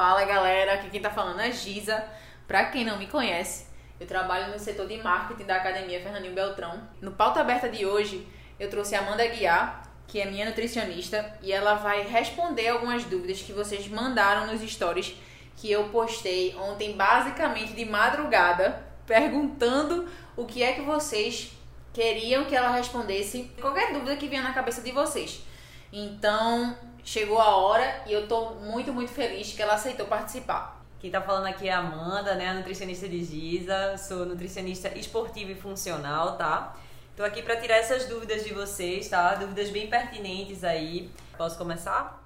[0.00, 2.02] Fala galera, aqui quem tá falando é Giza.
[2.48, 3.66] Pra quem não me conhece,
[4.00, 6.88] eu trabalho no setor de marketing da Academia Fernandinho Beltrão.
[7.02, 8.26] No pauta aberta de hoje,
[8.58, 13.42] eu trouxe a Amanda Guiar, que é minha nutricionista, e ela vai responder algumas dúvidas
[13.42, 15.14] que vocês mandaram nos stories
[15.58, 21.52] que eu postei ontem, basicamente de madrugada, perguntando o que é que vocês
[21.92, 25.44] queriam que ela respondesse, qualquer dúvida que vinha na cabeça de vocês.
[25.92, 30.80] Então, chegou a hora e eu tô muito, muito feliz que ela aceitou participar.
[30.98, 32.48] Quem tá falando aqui é a Amanda, né?
[32.48, 33.96] A nutricionista de Giza.
[33.96, 36.76] Sou nutricionista esportiva e funcional, tá?
[37.16, 39.34] Tô aqui para tirar essas dúvidas de vocês, tá?
[39.34, 41.10] Dúvidas bem pertinentes aí.
[41.36, 42.22] Posso começar?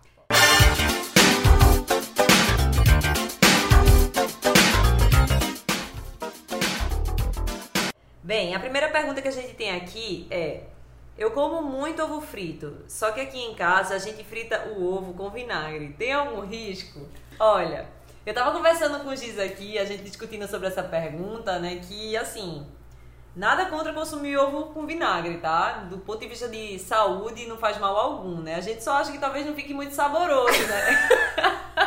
[8.24, 10.62] Bem, a primeira pergunta que a gente tem aqui é:
[11.16, 15.14] eu como muito ovo frito, só que aqui em casa a gente frita o ovo
[15.14, 15.94] com vinagre.
[15.96, 17.08] Tem algum risco?
[17.38, 17.88] Olha,
[18.26, 21.76] eu tava conversando com o Giz aqui, a gente discutindo sobre essa pergunta, né?
[21.76, 22.66] Que assim,
[23.36, 25.84] nada contra consumir ovo com vinagre, tá?
[25.90, 28.56] Do ponto de vista de saúde, não faz mal algum, né?
[28.56, 31.08] A gente só acha que talvez não fique muito saboroso, né?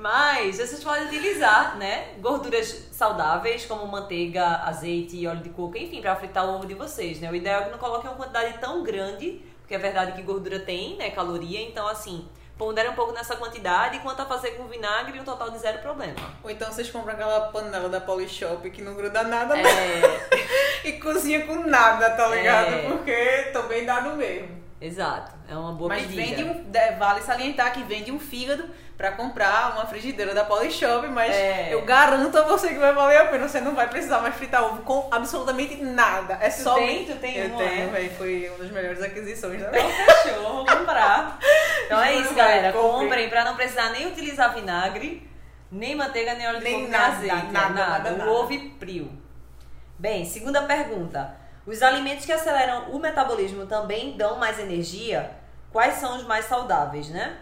[0.00, 6.00] Mas vocês podem utilizar, né, gorduras saudáveis como manteiga, azeite e óleo de coco, enfim,
[6.00, 7.30] para fritar o ovo de vocês, né?
[7.30, 10.58] O ideal é que não coloquem uma quantidade tão grande, porque é verdade que gordura
[10.58, 15.20] tem, né, caloria, então assim, pondere um pouco nessa quantidade, enquanto a fazer com vinagre,
[15.20, 16.16] um total de zero problema.
[16.42, 20.00] Ou então vocês compram aquela panela da Polishop que não gruda nada, É, né?
[20.82, 22.72] e cozinha com nada, tá ligado?
[22.72, 22.88] É.
[22.88, 24.59] Porque também dá no mesmo.
[24.80, 26.22] Exato, é uma boa Mas pedida.
[26.22, 28.64] vende um, de- vale salientar que vende um fígado
[28.96, 31.72] pra comprar uma frigideira da Polishop, mas É.
[31.72, 33.48] eu garanto a você que vai valer a pena.
[33.48, 36.34] Você não vai precisar mais fritar ovo com absolutamente nada.
[36.40, 37.06] É Tu só tem?
[37.06, 37.90] Tu tem Eu tenho, né?
[37.92, 38.10] velho.
[38.16, 41.38] Foi uma das melhores aquisições da Então fechou, vou comprar.
[41.86, 42.70] Então é isso, galera.
[42.70, 43.00] vai, compre.
[43.06, 45.28] Comprem pra não precisar nem utilizar vinagre,
[45.72, 47.34] nem manteiga, nem óleo de Nem coco, nada, azeite.
[47.36, 47.74] nada, nada.
[47.74, 48.30] nada, O nada.
[48.30, 49.10] ovo e frio.
[49.98, 51.34] Bem, segunda pergunta.
[51.70, 55.30] Os alimentos que aceleram o metabolismo também dão mais energia?
[55.70, 57.38] Quais são os mais saudáveis, né?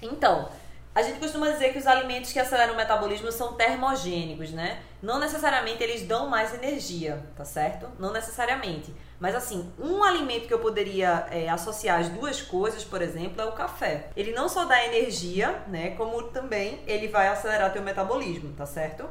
[0.00, 0.48] Então,
[0.94, 4.80] a gente costuma dizer que os alimentos que aceleram o metabolismo são termogênicos, né?
[5.02, 7.88] Não necessariamente eles dão mais energia, tá certo?
[7.98, 8.94] Não necessariamente.
[9.18, 13.44] Mas assim, um alimento que eu poderia é, associar as duas coisas, por exemplo, é
[13.44, 14.08] o café.
[14.16, 15.96] Ele não só dá energia, né?
[15.96, 19.08] Como também ele vai acelerar teu metabolismo, tá certo?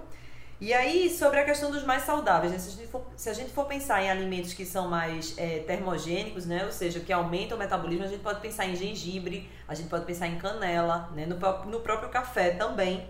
[0.63, 2.57] E aí, sobre a questão dos mais saudáveis, né?
[2.57, 5.59] se, a gente for, se a gente for pensar em alimentos que são mais é,
[5.59, 6.63] termogênicos, né?
[6.63, 10.06] ou seja, que aumentam o metabolismo, a gente pode pensar em gengibre, a gente pode
[10.06, 11.25] pensar em canela, né?
[11.25, 11.35] no,
[11.69, 13.06] no próprio café também.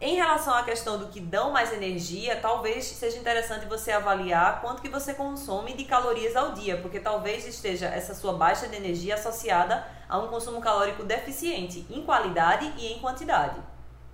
[0.00, 4.80] Em relação à questão do que dão mais energia, talvez seja interessante você avaliar quanto
[4.80, 9.16] que você consome de calorias ao dia, porque talvez esteja essa sua baixa de energia
[9.16, 13.60] associada a um consumo calórico deficiente em qualidade e em quantidade.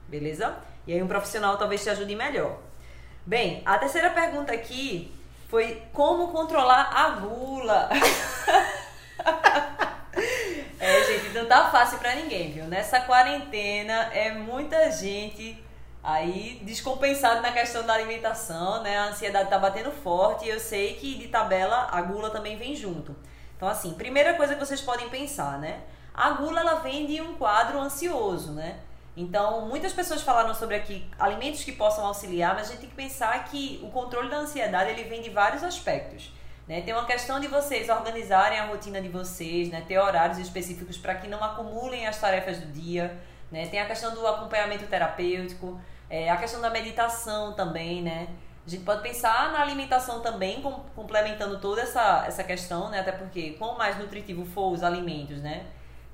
[0.08, 0.56] Beleza?
[0.84, 2.71] E aí um profissional talvez te ajude melhor.
[3.24, 5.14] Bem, a terceira pergunta aqui
[5.48, 7.88] foi como controlar a gula.
[10.80, 12.64] é, gente, não tá fácil pra ninguém, viu?
[12.64, 15.56] Nessa quarentena é muita gente
[16.02, 18.98] aí descompensada na questão da alimentação, né?
[18.98, 22.74] A ansiedade tá batendo forte e eu sei que de tabela a gula também vem
[22.74, 23.14] junto.
[23.56, 25.82] Então, assim, primeira coisa que vocês podem pensar, né?
[26.12, 28.80] A gula ela vem de um quadro ansioso, né?
[29.16, 32.96] Então, muitas pessoas falaram sobre aqui alimentos que possam auxiliar, mas a gente tem que
[32.96, 36.32] pensar que o controle da ansiedade ele vem de vários aspectos.
[36.66, 36.80] Né?
[36.80, 39.84] Tem uma questão de vocês organizarem a rotina de vocês, né?
[39.86, 43.18] ter horários específicos para que não acumulem as tarefas do dia.
[43.50, 43.66] Né?
[43.66, 45.78] Tem a questão do acompanhamento terapêutico,
[46.08, 48.28] é, a questão da meditação também, né?
[48.66, 53.00] A gente pode pensar na alimentação também, com- complementando toda essa, essa questão, né?
[53.00, 55.66] Até porque quanto mais nutritivo for os alimentos, né?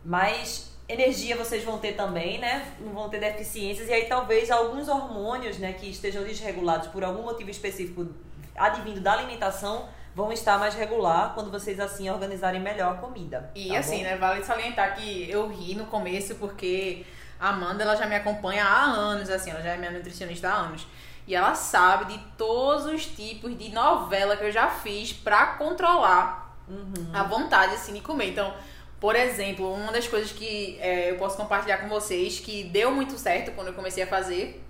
[0.04, 2.66] Mais energia vocês vão ter também, né?
[2.80, 3.88] Não vão ter deficiências.
[3.88, 8.08] E aí talvez alguns hormônios, né, que estejam desregulados por algum motivo específico
[8.56, 13.50] advindo da alimentação vão estar mais regular quando vocês assim organizarem melhor a comida.
[13.54, 14.02] E tá assim, bom?
[14.04, 17.04] né, vale salientar que eu ri no começo porque
[17.38, 20.54] a Amanda ela já me acompanha há anos, assim, ela já é minha nutricionista há
[20.54, 20.86] anos.
[21.24, 26.46] E ela sabe de todos os tipos de novela que eu já fiz pra controlar
[26.66, 27.10] Uhum.
[27.14, 28.30] a vontade, assim, de comer.
[28.30, 28.52] Então,
[29.00, 33.16] por exemplo, uma das coisas que é, eu posso compartilhar com vocês que deu muito
[33.16, 34.64] certo quando eu comecei a fazer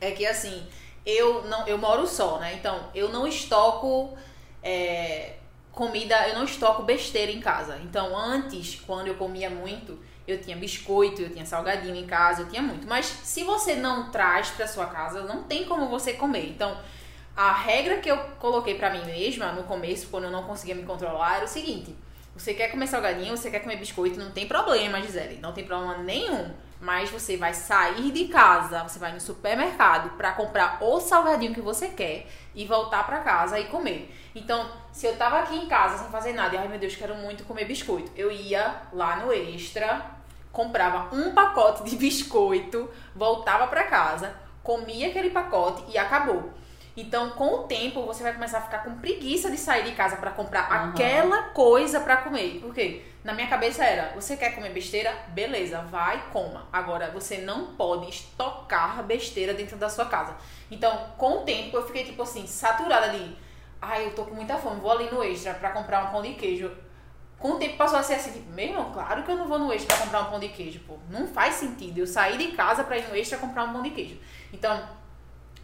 [0.00, 0.66] é que, assim,
[1.06, 2.54] eu não eu moro só, né?
[2.54, 4.16] Então, eu não estoco
[4.62, 5.34] é,
[5.72, 7.78] comida, eu não estoco besteira em casa.
[7.82, 9.98] Então, antes, quando eu comia muito,
[10.28, 12.86] eu tinha biscoito, eu tinha salgadinho em casa, eu tinha muito.
[12.86, 16.48] Mas se você não traz pra sua casa, não tem como você comer.
[16.48, 16.78] Então,
[17.36, 20.84] a regra que eu coloquei pra mim mesma no começo, quando eu não conseguia me
[20.84, 21.94] controlar, era o seguinte:
[22.36, 25.98] você quer comer salgadinho, você quer comer biscoito, não tem problema, Gisele, não tem problema
[25.98, 26.52] nenhum.
[26.80, 31.60] mas você vai sair de casa, você vai no supermercado para comprar o salgadinho que
[31.60, 34.14] você quer e voltar para casa e comer.
[34.34, 37.14] Então, se eu tava aqui em casa sem fazer nada, e ai meu Deus, quero
[37.14, 40.04] muito comer biscoito, eu ia lá no Extra,
[40.52, 46.52] comprava um pacote de biscoito, voltava para casa, comia aquele pacote e acabou.
[46.96, 50.16] Então, com o tempo, você vai começar a ficar com preguiça de sair de casa
[50.16, 50.90] para comprar uhum.
[50.90, 52.60] aquela coisa para comer.
[52.60, 53.02] Por quê?
[53.24, 55.12] Na minha cabeça era, você quer comer besteira?
[55.28, 56.68] Beleza, vai, coma.
[56.72, 60.36] Agora, você não pode estocar besteira dentro da sua casa.
[60.70, 63.36] Então, com o tempo, eu fiquei, tipo assim, saturada de...
[63.82, 66.34] Ai, eu tô com muita fome, vou ali no Extra para comprar um pão de
[66.34, 66.70] queijo.
[67.38, 69.72] Com o tempo passou a ser assim, tipo, mesmo, claro que eu não vou no
[69.72, 70.96] Extra pra comprar um pão de queijo, pô.
[71.10, 73.90] Não faz sentido eu sair de casa para ir no Extra comprar um pão de
[73.90, 74.16] queijo.
[74.52, 74.88] Então,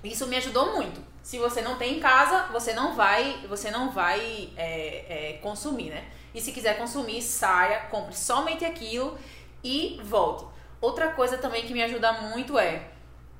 [0.02, 1.09] isso me ajudou muito.
[1.22, 5.90] Se você não tem em casa, você não vai, você não vai é, é, consumir,
[5.90, 6.04] né?
[6.34, 9.18] E se quiser consumir, saia, compre somente aquilo
[9.62, 10.46] e volte.
[10.80, 12.82] Outra coisa também que me ajuda muito é,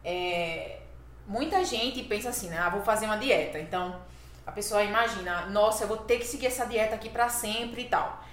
[0.04, 0.80] é
[1.26, 2.58] muita gente pensa assim, né?
[2.58, 3.58] Ah, vou fazer uma dieta.
[3.58, 4.00] Então,
[4.46, 7.88] a pessoa imagina, nossa, eu vou ter que seguir essa dieta aqui para sempre e
[7.88, 8.29] tal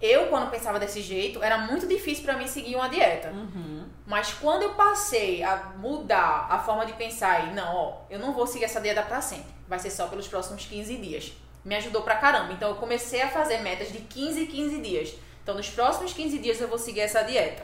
[0.00, 3.28] eu, quando pensava desse jeito, era muito difícil para mim seguir uma dieta.
[3.30, 3.84] Uhum.
[4.06, 8.32] Mas quando eu passei a mudar a forma de pensar e não, ó, eu não
[8.32, 9.52] vou seguir essa dieta para sempre.
[9.68, 11.32] Vai ser só pelos próximos 15 dias.
[11.64, 12.52] Me ajudou pra caramba.
[12.52, 15.14] Então eu comecei a fazer metas de 15 em 15 dias.
[15.42, 17.62] Então nos próximos 15 dias eu vou seguir essa dieta.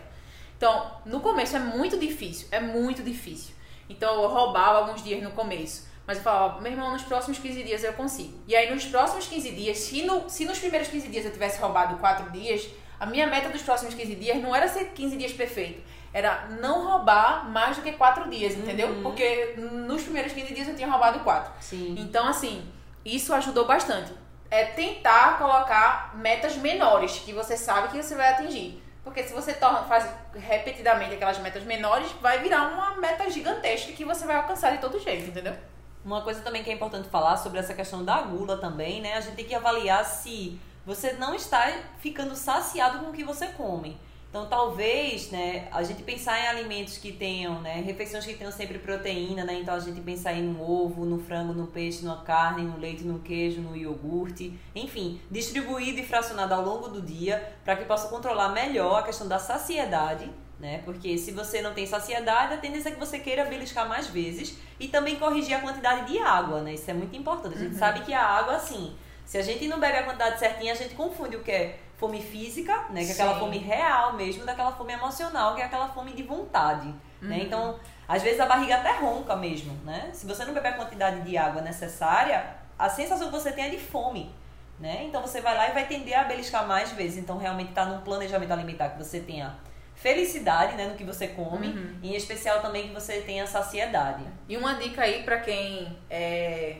[0.56, 3.52] Então, no começo é muito difícil, é muito difícil.
[3.88, 5.88] Então eu roubava alguns dias no começo.
[6.06, 8.38] Mas eu falava, meu irmão, nos próximos 15 dias eu consigo.
[8.46, 11.60] E aí, nos próximos 15 dias, se, no, se nos primeiros 15 dias eu tivesse
[11.60, 12.69] roubado 4 dias,
[12.99, 15.82] a minha meta dos próximos 15 dias não era ser 15 dias perfeito.
[16.12, 18.88] Era não roubar mais do que 4 dias, entendeu?
[18.88, 19.02] Uhum.
[19.02, 21.52] Porque nos primeiros 15 dias eu tinha roubado 4.
[21.60, 21.96] Sim.
[21.99, 22.70] Então, assim,
[23.05, 24.12] isso ajudou bastante.
[24.50, 28.82] É tentar colocar metas menores que você sabe que você vai atingir.
[29.02, 34.05] Porque se você torna, faz repetidamente aquelas metas menores, vai virar uma meta gigantesca que
[34.05, 35.56] você vai alcançar de todo jeito, entendeu?
[36.04, 39.14] Uma coisa também que é importante falar sobre essa questão da gula também, né?
[39.14, 43.46] A gente tem que avaliar se você não está ficando saciado com o que você
[43.49, 43.96] come.
[44.28, 48.78] Então, talvez, né, a gente pensar em alimentos que tenham, né, refeições que tenham sempre
[48.78, 49.60] proteína, né?
[49.60, 53.05] Então, a gente pensar em um ovo, no frango, no peixe, na carne, no leite,
[53.05, 58.08] no queijo, no iogurte, enfim, distribuído e fracionado ao longo do dia para que possa
[58.08, 60.31] controlar melhor a questão da saciedade
[60.62, 60.80] né?
[60.84, 64.56] Porque se você não tem saciedade, a tendência é que você queira beliscar mais vezes
[64.78, 66.74] e também corrigir a quantidade de água, né?
[66.74, 67.56] Isso é muito importante.
[67.56, 67.78] A gente uhum.
[67.78, 70.94] sabe que a água, assim, se a gente não bebe a quantidade certinha, a gente
[70.94, 73.04] confunde o que é fome física, né?
[73.04, 76.86] Que é aquela fome real mesmo, daquela fome emocional, que é aquela fome de vontade,
[76.86, 76.94] né?
[77.20, 77.28] uhum.
[77.28, 77.40] né?
[77.40, 80.10] Então, às vezes a barriga até ronca mesmo, né?
[80.12, 83.70] Se você não beber a quantidade de água necessária, a sensação que você tem é
[83.70, 84.32] de fome.
[84.78, 85.04] Né?
[85.04, 87.18] Então você vai lá e vai tender a beliscar mais vezes.
[87.18, 89.56] Então realmente está num planejamento alimentar que você tenha
[90.02, 91.96] felicidade né, no que você come, uhum.
[92.02, 94.25] e em especial também que você tenha saciedade.
[94.49, 96.78] E uma dica aí para quem é,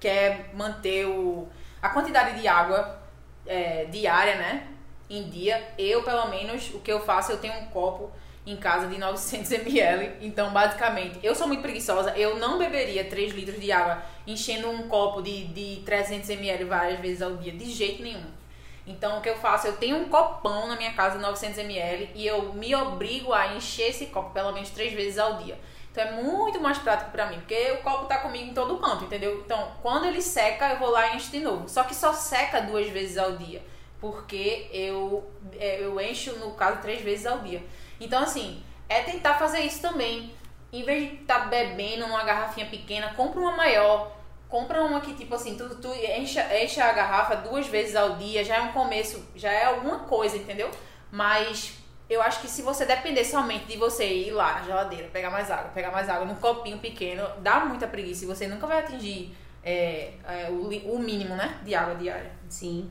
[0.00, 1.48] quer manter o,
[1.80, 3.00] a quantidade de água
[3.46, 4.66] é, diária, né?
[5.08, 8.10] Em dia, eu pelo menos, o que eu faço, eu tenho um copo
[8.44, 10.16] em casa de 900 ml.
[10.20, 12.10] Então, basicamente, eu sou muito preguiçosa.
[12.16, 16.98] Eu não beberia 3 litros de água enchendo um copo de, de 300 ml várias
[16.98, 18.24] vezes ao dia, de jeito nenhum.
[18.86, 19.66] Então, o que eu faço?
[19.66, 23.88] Eu tenho um copão na minha casa de 900ml e eu me obrigo a encher
[23.88, 25.58] esse copo pelo menos três vezes ao dia.
[25.90, 29.04] Então, é muito mais prático para mim, porque o copo tá comigo em todo canto,
[29.04, 29.40] entendeu?
[29.44, 31.68] Então, quando ele seca, eu vou lá e encho de novo.
[31.68, 33.62] Só que só seca duas vezes ao dia,
[34.00, 35.24] porque eu,
[35.58, 37.62] é, eu encho, no caso, três vezes ao dia.
[38.00, 40.34] Então, assim, é tentar fazer isso também.
[40.72, 44.10] Em vez de estar tá bebendo numa garrafinha pequena, compra uma maior
[44.54, 48.44] compra uma que, tipo assim, tu, tu enche, enche a garrafa duas vezes ao dia,
[48.44, 50.70] já é um começo, já é alguma coisa, entendeu?
[51.10, 51.72] Mas
[52.08, 55.50] eu acho que se você depender somente de você ir lá na geladeira, pegar mais
[55.50, 59.36] água, pegar mais água num copinho pequeno, dá muita preguiça e você nunca vai atingir
[59.64, 62.30] é, é, o, o mínimo, né, de água diária.
[62.48, 62.88] Sim.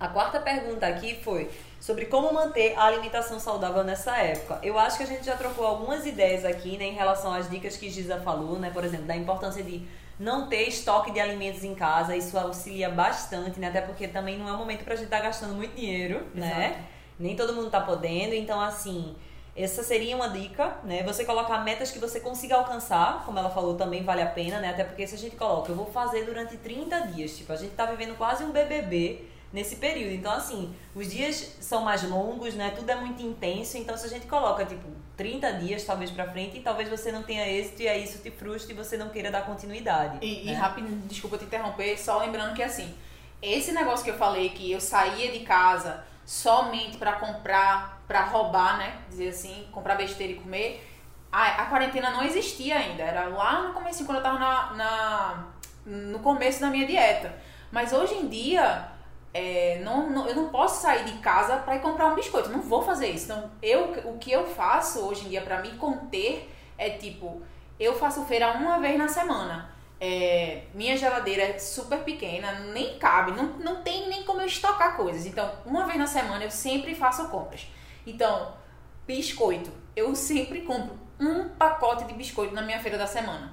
[0.00, 4.58] A quarta pergunta aqui foi sobre como manter a alimentação saudável nessa época.
[4.62, 7.76] Eu acho que a gente já trocou algumas ideias aqui, né, em relação às dicas
[7.76, 9.86] que Giza falou, né, por exemplo, da importância de
[10.18, 13.68] não ter estoque de alimentos em casa, isso auxilia bastante, né?
[13.68, 16.46] Até porque também não é um momento pra gente estar tá gastando muito dinheiro, né?
[16.46, 16.60] Exato.
[16.60, 16.84] né?
[17.18, 19.14] Nem todo mundo tá podendo, então assim,
[19.56, 21.02] essa seria uma dica, né?
[21.02, 24.70] Você colocar metas que você consiga alcançar, como ela falou, também vale a pena, né?
[24.70, 27.74] Até porque se a gente coloca, eu vou fazer durante 30 dias, tipo, a gente
[27.74, 30.14] tá vivendo quase um BBB, nesse período.
[30.14, 32.72] Então, assim, os dias são mais longos, né?
[32.76, 33.78] Tudo é muito intenso.
[33.78, 34.86] Então, se a gente coloca, tipo,
[35.16, 38.72] 30 dias talvez pra frente, talvez você não tenha êxito e aí isso te frustre
[38.72, 40.18] e você não queira dar continuidade.
[40.20, 40.52] E, né?
[40.52, 42.94] e rápido, desculpa te interromper, só lembrando que, assim,
[43.40, 48.78] esse negócio que eu falei, que eu saía de casa somente para comprar, para roubar,
[48.78, 48.96] né?
[49.08, 50.86] Dizer assim, comprar besteira e comer.
[51.32, 53.02] A, a quarentena não existia ainda.
[53.02, 55.46] Era lá no começo, quando eu tava na, na,
[55.86, 57.34] no começo da minha dieta.
[57.70, 58.88] Mas hoje em dia,
[59.38, 62.48] é, não, não, eu não posso sair de casa para ir comprar um biscoito.
[62.48, 63.26] Não vou fazer isso.
[63.26, 67.40] Então, eu, o que eu faço hoje em dia para me conter é tipo,
[67.78, 69.70] eu faço feira uma vez na semana.
[70.00, 74.96] É, minha geladeira é super pequena, nem cabe, não, não tem nem como eu estocar
[74.96, 75.24] coisas.
[75.24, 77.68] Então, uma vez na semana eu sempre faço compras.
[78.04, 78.54] Então,
[79.06, 79.70] biscoito.
[79.94, 83.52] Eu sempre compro um pacote de biscoito na minha feira da semana.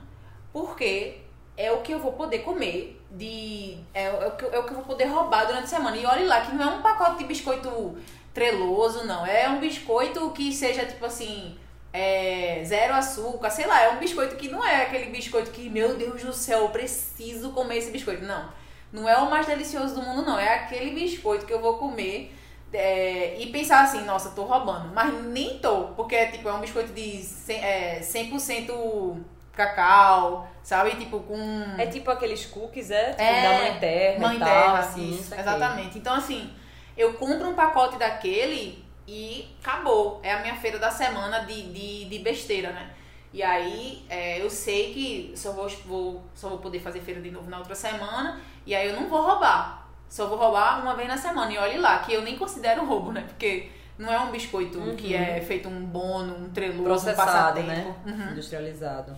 [0.52, 1.25] Porque
[1.58, 4.72] é o que eu vou poder comer de é, é, o que, é o que
[4.72, 5.96] eu vou poder roubar durante a semana.
[5.96, 7.98] E olhe lá que não é um pacote de biscoito
[8.34, 9.26] treloso, não.
[9.26, 11.58] É um biscoito que seja tipo assim,
[11.94, 15.96] é, zero açúcar, sei lá, é um biscoito que não é aquele biscoito que, meu
[15.96, 18.24] Deus do céu, eu preciso comer esse biscoito.
[18.24, 18.50] Não.
[18.92, 20.38] Não é o mais delicioso do mundo, não.
[20.38, 22.34] É aquele biscoito que eu vou comer
[22.74, 24.94] é, e pensar assim, nossa, tô roubando.
[24.94, 29.18] Mas nem tô, porque é tipo, é um biscoito de 100%, é, 100%
[29.56, 30.92] cacau, sabe?
[30.92, 31.40] Tipo, com.
[31.78, 33.12] É tipo aqueles cookies, é?
[33.12, 34.20] Tipo, é, da mãe terra.
[34.20, 35.12] Mãe tal, terra, assim.
[35.12, 35.98] Isso, exatamente.
[35.98, 36.54] Então, assim,
[36.98, 40.20] eu compro um pacote daquele e acabou.
[40.24, 42.92] É a minha feira da semana de, de, de besteira, né?
[43.34, 47.30] E aí é, eu sei que só vou, vou, só vou poder fazer feira de
[47.30, 48.40] novo na outra semana.
[48.66, 49.90] E aí eu não vou roubar.
[50.08, 51.52] Só vou roubar uma vez na semana.
[51.52, 53.26] E olhe lá, que eu nem considero roubo, né?
[53.28, 54.96] Porque não é um biscoito uhum.
[54.96, 57.96] que é feito um bono, um treloso, Processado, um né?
[58.06, 58.32] Uhum.
[58.32, 59.16] Industrializado.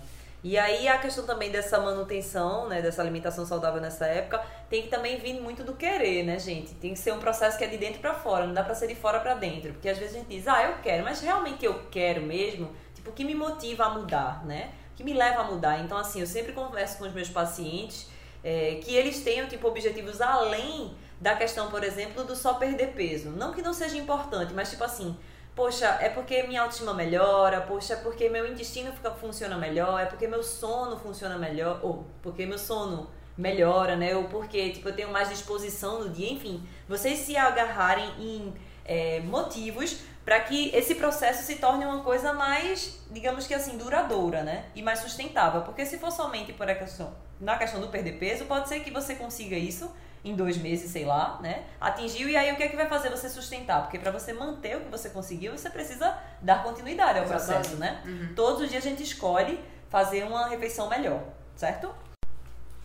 [0.48, 4.88] E aí a questão também dessa manutenção, né, dessa alimentação saudável nessa época, tem que
[4.88, 6.74] também vir muito do querer, né, gente?
[6.76, 8.88] Tem que ser um processo que é de dentro para fora, não dá para ser
[8.88, 11.66] de fora para dentro, porque às vezes a gente diz: "Ah, eu quero", mas realmente
[11.66, 12.74] eu quero mesmo?
[12.96, 14.72] Tipo, o que me motiva a mudar, né?
[14.94, 15.80] O que me leva a mudar?
[15.84, 18.08] Então assim, eu sempre converso com os meus pacientes
[18.42, 23.32] é, que eles tenham tipo objetivos além da questão, por exemplo, do só perder peso.
[23.32, 25.18] Não que não seja importante, mas tipo assim,
[25.58, 30.06] poxa, é porque minha autoestima melhora, poxa, é porque meu intestino fica, funciona melhor, é
[30.06, 34.16] porque meu sono funciona melhor, ou porque meu sono melhora, né?
[34.16, 36.64] Ou porque tipo, eu tenho mais disposição no dia, enfim.
[36.88, 38.54] Vocês se agarrarem em
[38.86, 44.44] é, motivos para que esse processo se torne uma coisa mais, digamos que assim, duradoura,
[44.44, 44.66] né?
[44.76, 45.62] E mais sustentável.
[45.62, 48.92] Porque se for somente por a questão, na questão do perder peso, pode ser que
[48.92, 49.92] você consiga isso
[50.30, 51.66] em dois meses, sei lá, né?
[51.80, 53.84] Atingiu e aí o que é que vai fazer você sustentar?
[53.84, 57.54] Porque para você manter o que você conseguiu, você precisa dar continuidade ao Exatamente.
[57.54, 58.02] processo, né?
[58.06, 58.34] Uhum.
[58.36, 61.22] Todos os dias a gente escolhe fazer uma refeição melhor,
[61.56, 61.90] certo?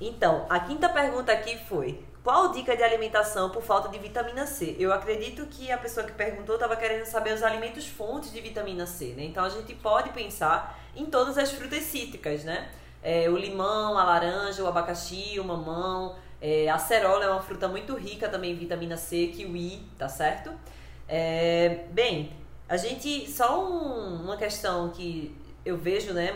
[0.00, 4.76] Então, a quinta pergunta aqui foi: qual dica de alimentação por falta de vitamina C?
[4.78, 8.86] Eu acredito que a pessoa que perguntou estava querendo saber os alimentos fontes de vitamina
[8.86, 9.24] C, né?
[9.24, 12.70] Então a gente pode pensar em todas as frutas cítricas, né?
[13.02, 17.68] É, o limão, a laranja, o abacaxi, o mamão, é, a cerola é uma fruta
[17.68, 20.52] muito rica também em vitamina C, kiwi, tá certo?
[21.08, 22.32] É, bem,
[22.68, 23.30] a gente.
[23.30, 25.32] Só um, uma questão que
[25.64, 26.34] eu vejo, né?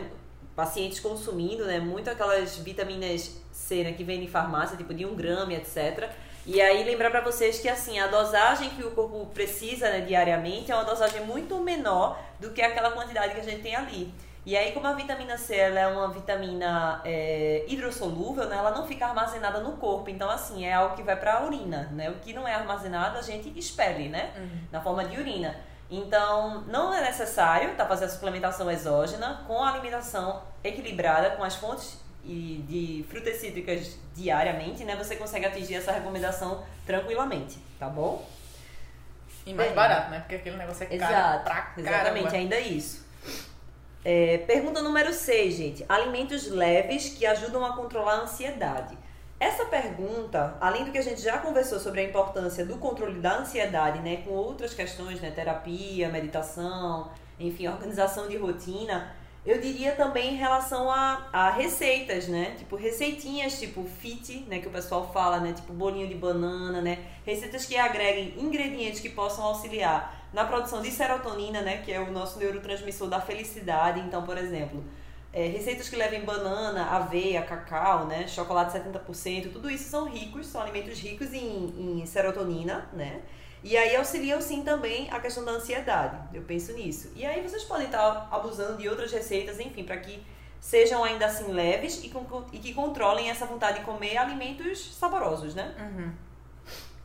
[0.55, 1.81] Pacientes consumindo, né?
[1.81, 3.93] Muito aquelas vitaminas C, né?
[3.95, 6.09] Que vem em farmácia, tipo de um grama, etc.
[6.47, 10.71] E aí lembrar para vocês que assim, a dosagem que o corpo precisa né, diariamente
[10.71, 14.15] é uma dosagem muito menor do que aquela quantidade que a gente tem ali.
[14.47, 18.87] E aí, como a vitamina C ela é uma vitamina é, hidrossolúvel, né, ela não
[18.87, 20.09] fica armazenada no corpo.
[20.09, 21.91] Então, assim, é algo que vai para a urina.
[21.93, 22.09] Né?
[22.09, 24.33] O que não é armazenado, a gente expele, né?
[24.37, 24.61] Uhum.
[24.71, 25.57] Na forma de urina.
[25.91, 31.57] Então, não é necessário tá, fazer a suplementação exógena com a alimentação equilibrada, com as
[31.57, 34.95] fontes de frutas cítricas diariamente, né?
[34.95, 38.25] Você consegue atingir essa recomendação tranquilamente, tá bom?
[39.45, 40.21] E mais barato, né?
[40.21, 41.91] Porque aquele negócio é caro Exato, pra caramba.
[41.91, 43.06] Exatamente, ainda isso.
[44.09, 45.85] É, pergunta número 6, gente.
[45.89, 48.97] Alimentos leves que ajudam a controlar a ansiedade.
[49.41, 53.39] Essa pergunta, além do que a gente já conversou sobre a importância do controle da
[53.39, 59.13] ansiedade, né, com outras questões, né, terapia, meditação, enfim, organização de rotina,
[59.47, 62.57] eu diria também em relação a, a receitas, né?
[62.59, 64.59] Tipo, receitinhas tipo fit, né?
[64.59, 65.53] Que o pessoal fala, né?
[65.53, 66.99] Tipo, bolinho de banana, né?
[67.25, 72.11] Receitas que agreguem ingredientes que possam auxiliar na produção de serotonina, né, que é o
[72.11, 74.00] nosso neurotransmissor da felicidade.
[74.00, 74.85] Então, por exemplo,
[75.33, 80.61] é, receitas que levem banana, aveia, cacau, né, chocolate 70%, tudo isso são ricos, são
[80.61, 83.23] alimentos ricos em, em serotonina, né?
[83.63, 86.17] E aí auxiliam sim também a questão da ansiedade.
[86.33, 87.11] Eu penso nisso.
[87.17, 90.25] E aí vocês podem estar abusando de outras receitas, enfim, para que
[90.61, 92.13] sejam ainda assim leves e,
[92.53, 95.75] e, que controlem essa vontade de comer alimentos saborosos, né?
[95.79, 96.13] Uhum.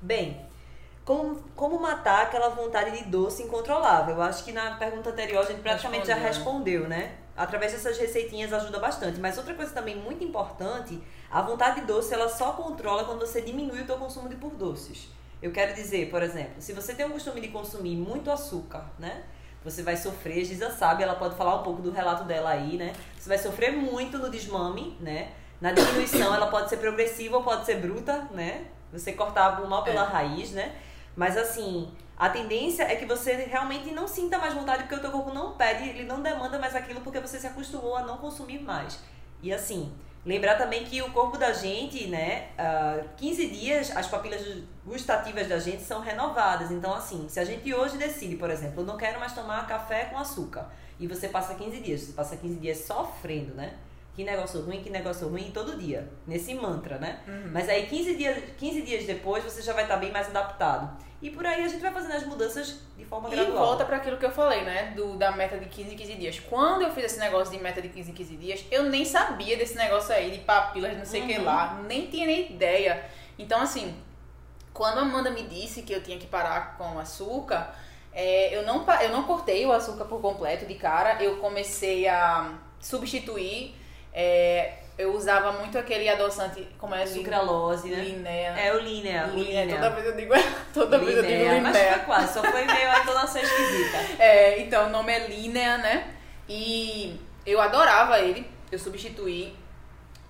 [0.02, 0.46] Bem,
[1.06, 4.16] como, como matar aquela vontade de doce incontrolável?
[4.16, 6.24] Eu acho que na pergunta anterior a gente praticamente Respondeu.
[6.24, 7.18] já respondeu, né?
[7.36, 9.20] Através dessas receitinhas ajuda bastante.
[9.20, 13.42] Mas outra coisa também muito importante, a vontade de doce ela só controla quando você
[13.42, 15.08] diminui o seu consumo de por doces.
[15.42, 19.24] Eu quero dizer, por exemplo, se você tem o costume de consumir muito açúcar, né?
[19.64, 22.94] Você vai sofrer, Giza sabe, ela pode falar um pouco do relato dela aí, né?
[23.18, 25.32] Você vai sofrer muito no desmame, né?
[25.60, 28.66] Na diminuição, ela pode ser progressiva ou pode ser bruta, né?
[28.92, 30.08] Você cortar o mal pela é.
[30.08, 30.76] raiz, né?
[31.16, 35.12] Mas assim, a tendência é que você realmente não sinta mais vontade porque o teu
[35.12, 38.60] corpo não pede, ele não demanda mais aquilo porque você se acostumou a não consumir
[38.60, 39.00] mais.
[39.42, 39.92] E assim,
[40.26, 44.42] lembrar também que o corpo da gente, né, uh, 15 dias as papilas
[44.86, 46.72] gustativas da gente são renovadas.
[46.72, 50.06] Então assim, se a gente hoje decide, por exemplo, eu não quero mais tomar café
[50.06, 53.74] com açúcar, e você passa 15 dias, você passa 15 dias sofrendo, né?
[54.14, 56.12] Que negócio ruim, que negócio ruim, todo dia.
[56.28, 57.20] Nesse mantra, né?
[57.28, 57.52] Uhum.
[57.54, 60.98] Mas aí 15 dias, 15 dias depois você já vai estar bem mais adaptado.
[61.22, 63.56] E por aí a gente vai fazendo as mudanças de forma e gradual.
[63.56, 64.94] E volta para aquilo que eu falei, né?
[64.96, 66.40] Do, da meta de 15 em 15 dias.
[66.40, 69.56] Quando eu fiz esse negócio de meta de 15 em 15 dias, eu nem sabia
[69.56, 71.30] desse negócio aí de papilas, não sei o uhum.
[71.30, 71.82] que lá.
[71.88, 73.06] Nem tinha nem ideia.
[73.38, 73.96] Então, assim,
[74.74, 77.74] quando a Amanda me disse que eu tinha que parar com açúcar,
[78.12, 81.24] é, eu, não, eu não cortei o açúcar por completo de cara.
[81.24, 83.80] Eu comecei a substituir
[84.14, 87.06] é, eu usava muito aquele adoçante, como é?
[87.06, 88.68] Sucralose, né?
[88.68, 89.24] É o Linea.
[89.28, 89.68] Linea.
[89.76, 90.34] Toda vez eu digo,
[90.74, 91.62] toda vez eu digo Linea.
[91.62, 93.98] Mas foi quase, só foi meio a entonação esquisita.
[94.22, 96.14] É, então o nome é Linea, né?
[96.48, 99.56] E eu adorava ele, eu substituí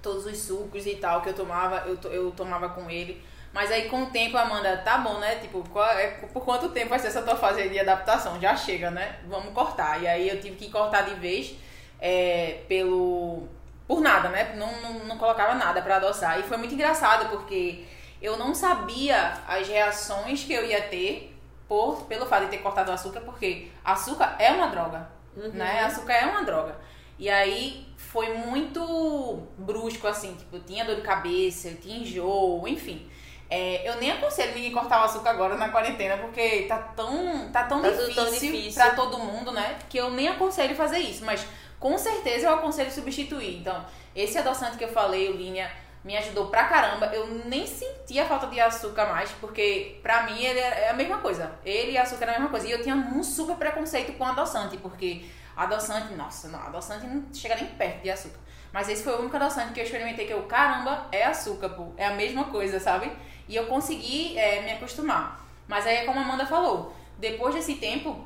[0.01, 3.23] todos os sucos e tal que eu tomava, eu, eu tomava com ele.
[3.53, 5.35] Mas aí com o tempo, Amanda, tá bom, né?
[5.35, 8.39] Tipo, qual, é, por quanto tempo vai ser essa tua fase de adaptação?
[8.39, 9.19] Já chega, né?
[9.27, 10.01] Vamos cortar.
[10.01, 11.55] E aí eu tive que cortar de vez
[11.99, 13.49] é, pelo
[13.91, 14.53] por nada, né?
[14.55, 16.39] Não, não, não colocava nada para adoçar.
[16.39, 17.83] E foi muito engraçado porque
[18.21, 22.89] eu não sabia as reações que eu ia ter por, pelo fato de ter cortado
[22.89, 25.49] o açúcar, porque açúcar é uma droga, uhum.
[25.49, 25.81] né?
[25.81, 26.77] Açúcar é uma droga.
[27.19, 32.65] E aí foi muito brusco, assim, tipo, eu tinha dor de cabeça, eu tinha enjoo,
[32.69, 33.11] enfim.
[33.49, 37.65] É, eu nem aconselho ninguém cortar o açúcar agora na quarentena, porque tá tão, tá
[37.65, 39.79] tão, tá difícil, tão difícil pra todo mundo, né?
[39.89, 41.25] Que eu nem aconselho fazer isso.
[41.25, 41.45] Mas
[41.81, 43.57] com certeza eu aconselho substituir.
[43.59, 43.83] Então,
[44.15, 45.69] esse adoçante que eu falei, o Linha,
[46.03, 47.07] me ajudou pra caramba.
[47.07, 51.51] Eu nem sentia falta de açúcar mais, porque pra mim ele é a mesma coisa.
[51.65, 52.67] Ele e açúcar é a mesma coisa.
[52.67, 55.25] E eu tinha um super preconceito com adoçante, porque
[55.57, 58.39] adoçante, nossa, não, adoçante não chega nem perto de açúcar.
[58.71, 61.87] Mas esse foi o único adoçante que eu experimentei que eu, caramba, é açúcar, pô.
[61.97, 63.11] É a mesma coisa, sabe?
[63.49, 65.43] E eu consegui é, me acostumar.
[65.67, 68.23] Mas aí, como a Amanda falou, depois desse tempo,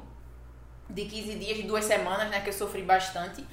[0.89, 3.45] de 15 dias, de duas semanas, né, que eu sofri bastante.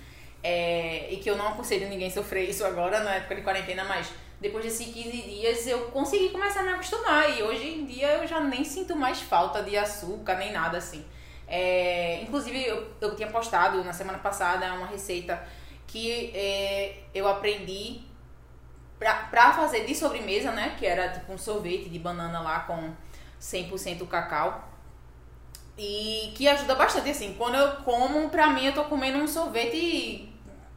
[0.45, 4.09] É, e que eu não aconselho ninguém sofrer isso agora na época de quarentena, mas
[4.41, 8.27] depois desses 15 dias eu consegui começar a me acostumar e hoje em dia eu
[8.27, 11.05] já nem sinto mais falta de açúcar nem nada assim.
[11.47, 15.41] É, inclusive eu, eu tinha postado na semana passada uma receita
[15.87, 18.01] que é, eu aprendi
[18.99, 20.75] pra, pra fazer de sobremesa, né?
[20.79, 22.93] Que era tipo um sorvete de banana lá com
[23.41, 24.72] 100% cacau.
[25.77, 27.35] E que ajuda bastante, assim.
[27.39, 30.29] Quando eu como, pra mim, eu tô comendo um sorvete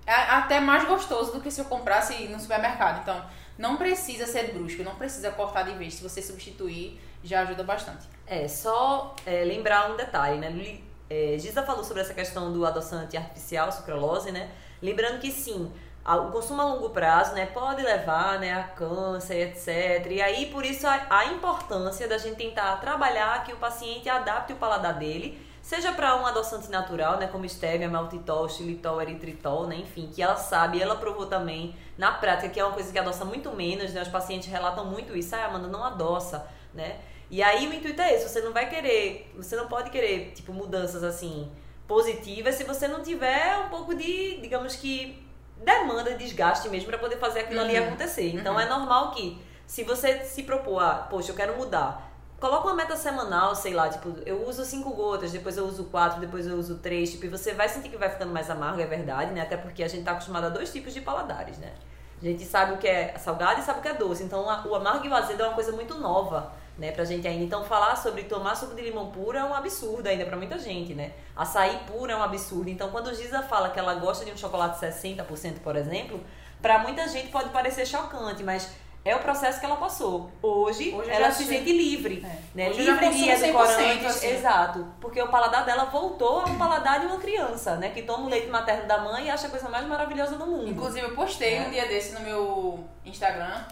[0.07, 3.01] até mais gostoso do que se eu comprasse no supermercado.
[3.01, 3.25] Então,
[3.57, 5.95] não precisa ser brusco, não precisa cortar de vez.
[5.95, 8.07] Se você substituir, já ajuda bastante.
[8.27, 10.79] É, só é, lembrar um detalhe, né?
[11.09, 14.51] É, Giza falou sobre essa questão do adoçante artificial, sucralose, né?
[14.81, 15.71] Lembrando que sim,
[16.13, 20.05] o consumo a longo prazo, né, pode levar, né, a câncer, etc.
[20.11, 24.53] E aí, por isso, a, a importância da gente tentar trabalhar que o paciente adapte
[24.53, 29.77] o paladar dele, seja para um adoçante natural, né, como stevia, maltitol, xilitol, eritritol, né,
[29.77, 33.25] enfim, que ela sabe, ela provou também na prática, que é uma coisa que adoça
[33.25, 36.99] muito menos, né, os pacientes relatam muito isso, ah, Amanda, não adoça, né.
[37.31, 40.53] E aí o intuito é esse, você não vai querer, você não pode querer, tipo,
[40.53, 41.51] mudanças assim,
[41.87, 45.24] positivas se você não tiver um pouco de, digamos que,
[45.63, 47.65] demanda desgaste mesmo para poder fazer aquilo uhum.
[47.65, 48.33] ali acontecer.
[48.33, 48.59] Então uhum.
[48.59, 52.95] é normal que se você se propor, ah, poxa, eu quero mudar, coloca uma meta
[52.95, 56.75] semanal, sei lá, tipo, eu uso cinco gotas, depois eu uso quatro, depois eu uso
[56.77, 59.41] três, tipo, e você vai sentir que vai ficando mais amargo, é verdade, né?
[59.41, 61.73] Até porque a gente tá acostumado a dois tipos de paladares, né?
[62.21, 64.23] A gente sabe o que é salgado e sabe o que é doce.
[64.23, 67.43] Então o amargo e o azedo é uma coisa muito nova né, pra gente ainda.
[67.43, 70.93] Então, falar sobre tomar suco de limão puro é um absurdo ainda para muita gente,
[70.93, 71.11] né?
[71.35, 72.69] Açaí puro é um absurdo.
[72.69, 76.19] Então, quando Giza fala que ela gosta de um chocolate 60%, por exemplo,
[76.61, 78.69] para muita gente pode parecer chocante, mas
[79.05, 80.31] é o processo que ela passou.
[80.41, 82.39] Hoje, Hoje ela se sente livre, é.
[82.55, 82.69] né?
[82.69, 84.27] Hoje livre de edulcorantes, assim.
[84.31, 88.25] exato, porque o paladar dela voltou a um paladar de uma criança, né, que toma
[88.25, 90.67] o leite materno da mãe e acha a coisa mais maravilhosa do mundo.
[90.67, 91.67] Inclusive, eu postei é.
[91.67, 93.63] um dia desse no meu Instagram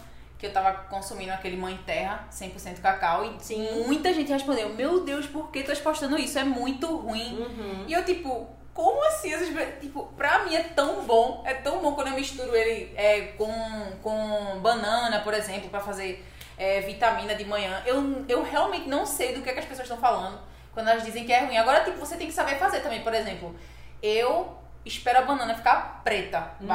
[0.44, 3.86] que eu tava consumindo aquele mãe terra 100% cacau e Sim.
[3.88, 6.38] muita gente respondeu: "Meu Deus, por que tu estás postando isso?
[6.38, 7.38] É muito ruim".
[7.38, 7.86] Uhum.
[7.88, 9.32] E eu tipo, como assim?
[9.80, 13.54] Tipo, pra mim é tão bom, é tão bom quando eu misturo ele é, com,
[14.02, 16.26] com banana, por exemplo, para fazer
[16.58, 17.82] é, vitamina de manhã.
[17.86, 20.42] Eu, eu realmente não sei do que, é que as pessoas estão falando
[20.74, 21.56] quando elas dizem que é ruim.
[21.56, 23.02] Agora, tipo, você tem que saber fazer também.
[23.02, 23.56] Por exemplo,
[24.02, 26.68] eu espero a banana ficar preta, Uhum.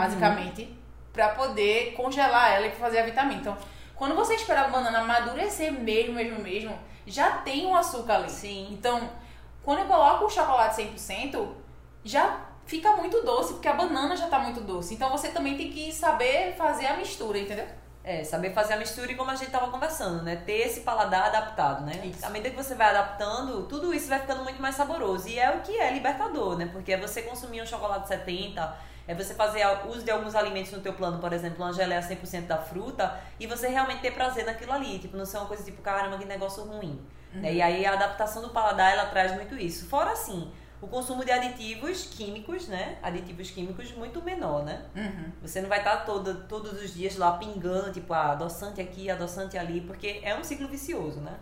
[1.18, 3.40] Pra poder congelar ela e fazer a vitamina.
[3.40, 3.58] Então,
[3.96, 8.30] quando você espera a banana amadurecer mesmo, mesmo, mesmo, já tem um açúcar ali.
[8.30, 8.68] Sim.
[8.70, 9.10] Então,
[9.64, 11.48] quando eu coloco o chocolate 100%,
[12.04, 14.94] já fica muito doce, porque a banana já tá muito doce.
[14.94, 17.66] Então, você também tem que saber fazer a mistura, entendeu?
[18.04, 20.36] É, saber fazer a mistura e como a gente tava conversando, né?
[20.36, 22.00] Ter esse paladar adaptado, né?
[22.04, 22.24] Isso.
[22.24, 25.28] À medida que você vai adaptando, tudo isso vai ficando muito mais saboroso.
[25.28, 26.70] E é o que é libertador, né?
[26.72, 30.80] Porque é você consumir um chocolate 70, é você fazer uso de alguns alimentos no
[30.80, 34.70] teu plano, por exemplo, uma geleia 100% da fruta, e você realmente ter prazer naquilo
[34.70, 34.98] ali.
[34.98, 37.00] Tipo, não ser uma coisa tipo, caramba, que negócio ruim.
[37.32, 37.54] Né?
[37.54, 39.86] E aí a adaptação do paladar, ela traz muito isso.
[39.86, 42.98] Fora assim, o consumo de aditivos químicos, né?
[43.02, 44.84] Aditivos químicos muito menor, né?
[44.94, 45.32] Uhum.
[45.40, 49.56] Você não vai estar todo, todos os dias lá pingando, tipo, ah, adoçante aqui, adoçante
[49.56, 51.34] ali, porque é um ciclo vicioso, né?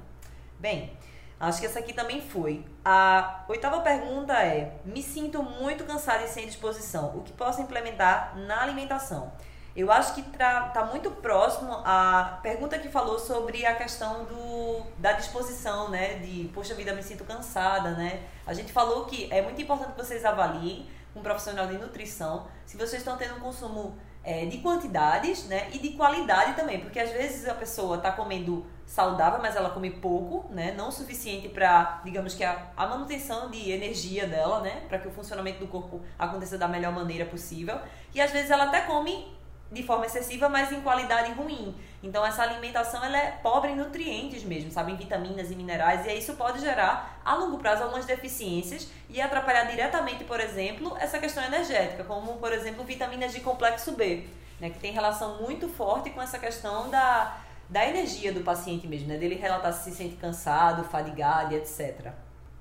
[0.59, 0.97] Bem,
[1.39, 2.65] acho que essa aqui também foi.
[2.85, 7.17] A oitava pergunta é: Me sinto muito cansada e sem disposição.
[7.17, 9.33] O que posso implementar na alimentação?
[9.77, 15.13] Eu acho que tá muito próximo à pergunta que falou sobre a questão do, da
[15.13, 16.15] disposição, né?
[16.15, 18.23] De, poxa vida, me sinto cansada, né?
[18.47, 22.79] A gente falou que é muito importante que vocês avaliem um profissional de nutrição se
[22.79, 25.69] vocês estão tendo um consumo é, de quantidades, né?
[25.71, 29.91] E de qualidade também, porque às vezes a pessoa está comendo saudável, mas ela come
[29.91, 30.73] pouco, né?
[30.73, 34.85] Não o suficiente para, digamos que a, a manutenção de energia dela, né?
[34.89, 37.79] Para que o funcionamento do corpo aconteça da melhor maneira possível.
[38.15, 39.37] E às vezes ela até come
[39.71, 41.75] de forma excessiva, mas em qualidade ruim.
[42.01, 46.17] Então essa alimentação ela é pobre em nutrientes mesmo, sabe, em vitaminas e minerais, e
[46.17, 51.43] isso pode gerar a longo prazo algumas deficiências e atrapalhar diretamente, por exemplo, essa questão
[51.43, 54.29] energética, como por exemplo vitaminas de complexo B,
[54.61, 57.37] né, que tem relação muito forte com essa questão da
[57.69, 62.13] da energia do paciente mesmo, né, dele relatar se se sente cansado, fadigado, etc.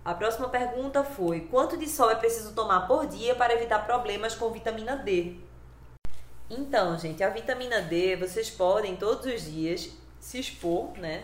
[0.04, 4.36] A próxima pergunta foi: quanto de sol é preciso tomar por dia para evitar problemas
[4.36, 5.36] com vitamina D?
[6.50, 9.90] Então, gente, a vitamina D, vocês podem todos os dias
[10.20, 11.24] se expor, né?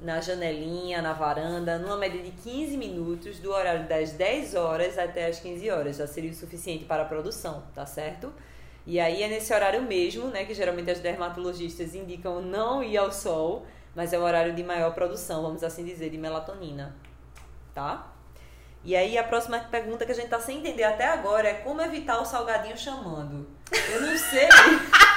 [0.00, 5.26] Na janelinha, na varanda, numa média de 15 minutos, do horário das 10 horas até
[5.26, 5.96] as 15 horas.
[5.98, 8.32] Já seria o suficiente para a produção, tá certo?
[8.86, 10.44] E aí é nesse horário mesmo, né?
[10.44, 14.92] Que geralmente as dermatologistas indicam não ir ao sol, mas é o horário de maior
[14.94, 16.94] produção, vamos assim dizer, de melatonina,
[17.74, 18.08] tá?
[18.84, 21.80] E aí a próxima pergunta que a gente tá sem entender até agora é como
[21.80, 23.48] evitar o salgadinho chamando.
[23.90, 24.48] Eu não sei.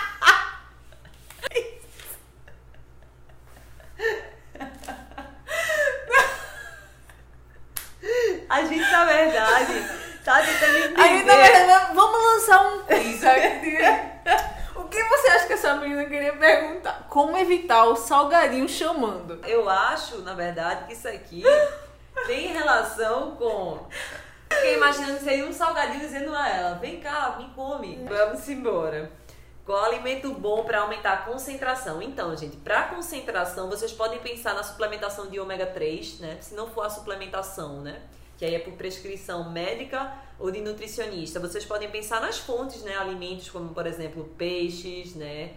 [8.48, 9.74] A gente, na verdade,
[10.26, 11.00] tá tentando.
[11.00, 13.78] Aí, na verdade, vamos lançar um quiz aqui.
[14.76, 17.08] O que você acha que essa menina queria perguntar?
[17.10, 19.42] Como evitar o salgadinho chamando?
[19.46, 21.44] Eu acho, na verdade, que isso aqui
[22.28, 23.88] tem relação com.
[24.50, 28.06] Fiquei imaginando que seria um salgadinho dizendo a ela: vem cá, me come.
[28.08, 29.12] Vamos embora.
[29.66, 32.00] Qual alimento bom para aumentar a concentração?
[32.02, 36.38] Então, gente, para concentração, vocês podem pensar na suplementação de ômega 3, né?
[36.40, 38.00] Se não for a suplementação, né?
[38.38, 41.40] Que aí é por prescrição médica ou de nutricionista.
[41.40, 42.96] Vocês podem pensar nas fontes, né?
[42.98, 45.54] Alimentos como, por exemplo, peixes, né?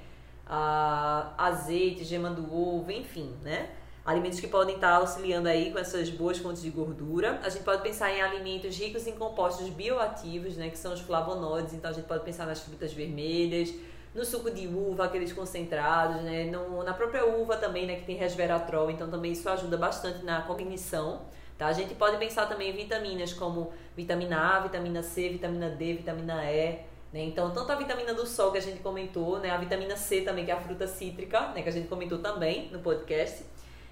[0.47, 3.71] Ah, azeite, gema do ovo, enfim, né?
[4.09, 7.41] Alimentos que podem estar auxiliando aí com essas boas fontes de gordura.
[7.43, 10.71] A gente pode pensar em alimentos ricos em compostos bioativos, né?
[10.71, 11.75] Que são os flavonoides.
[11.75, 13.75] Então a gente pode pensar nas frutas vermelhas,
[14.15, 16.45] no suco de uva, aqueles concentrados, né?
[16.45, 17.97] No, na própria uva também, né?
[17.97, 18.91] Que tem resveratrol.
[18.91, 21.27] Então também isso ajuda bastante na cognição.
[21.59, 21.67] Tá?
[21.67, 26.45] A gente pode pensar também em vitaminas como vitamina A, vitamina C, vitamina D, vitamina
[26.45, 26.79] E.
[27.13, 27.25] Né?
[27.25, 29.51] Então, tanto a vitamina do sol que a gente comentou, né?
[29.51, 31.63] a vitamina C também, que é a fruta cítrica, né?
[31.63, 33.45] que a gente comentou também no podcast.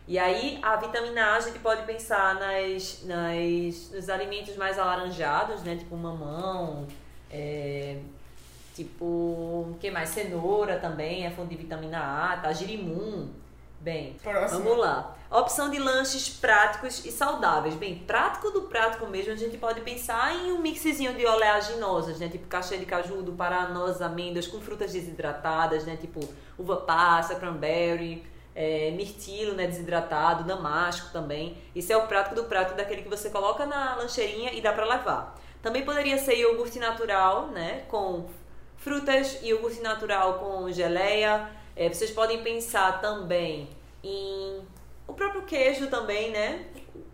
[0.08, 5.64] E aí, a vitamina A, a gente pode pensar nas, nas, nos alimentos mais alaranjados,
[5.64, 5.74] né?
[5.74, 6.86] Tipo mamão,
[7.28, 7.98] é,
[8.72, 10.10] tipo, que mais?
[10.10, 12.52] Cenoura também, é fonte de vitamina A, tá?
[12.52, 13.30] Girimum.
[13.80, 14.62] Bem, Próximo.
[14.62, 15.14] vamos lá.
[15.30, 17.74] Opção de lanches práticos e saudáveis.
[17.74, 22.28] Bem, prático do prático mesmo, a gente pode pensar em um mixzinho de oleaginosas, né?
[22.28, 25.96] Tipo caixinha de caju, do paraná, amêndoas com frutas desidratadas, né?
[25.96, 26.20] Tipo
[26.58, 29.66] uva passa, cranberry, é, mirtilo, né?
[29.66, 31.58] Desidratado, damasco também.
[31.74, 34.86] Isso é o prático do prático daquele que você coloca na lancheirinha e dá pra
[34.86, 35.36] levar.
[35.60, 37.84] Também poderia ser iogurte natural, né?
[37.88, 38.26] Com
[38.76, 41.50] frutas, iogurte natural com geleia.
[41.76, 43.68] É, vocês podem pensar também
[44.02, 44.62] em
[45.06, 46.66] o próprio queijo também, né?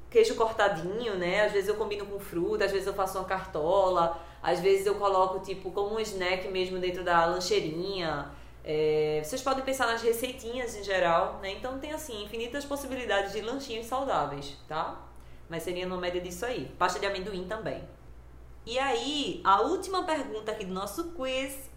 [0.09, 1.44] Queijo cortadinho, né?
[1.44, 4.94] Às vezes eu combino com fruta, às vezes eu faço uma cartola, às vezes eu
[4.94, 8.31] coloco tipo como um snack mesmo dentro da lancheirinha.
[8.64, 11.53] É, vocês podem pensar nas receitinhas em geral, né?
[11.53, 15.01] Então tem assim infinitas possibilidades de lanchinhos saudáveis, tá?
[15.48, 16.70] Mas seria uma média disso aí.
[16.79, 17.83] Pasta de amendoim também.
[18.64, 21.71] E aí, a última pergunta aqui do nosso quiz.